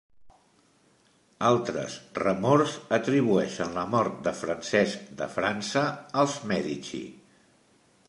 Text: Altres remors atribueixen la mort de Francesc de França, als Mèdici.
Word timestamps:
Altres 1.49 1.97
remors 2.21 2.73
atribueixen 2.99 3.77
la 3.77 3.85
mort 3.93 4.19
de 4.29 4.35
Francesc 4.43 5.15
de 5.23 5.33
França, 5.39 5.89
als 6.25 6.43
Mèdici. 6.55 7.05